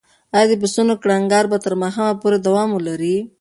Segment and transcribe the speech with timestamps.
[0.35, 3.17] ایا د پسونو کړنګار به تر ماښامه پورې دوام ولري؟